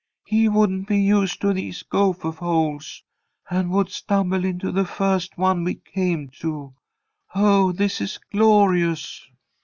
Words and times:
He 0.25 0.49
wouldn't 0.49 0.87
be 0.87 0.99
used 0.99 1.41
to 1.41 1.53
these 1.53 1.83
gophah 1.83 2.35
holes, 2.37 3.03
and 3.51 3.69
would 3.69 3.89
stumble 3.91 4.43
into 4.43 4.71
the 4.71 4.83
first 4.83 5.37
one 5.37 5.63
we 5.63 5.75
came 5.75 6.29
to. 6.39 6.73
Oh, 7.35 7.71
this 7.71 8.01
is 8.01 8.17
glorious!" 8.31 9.27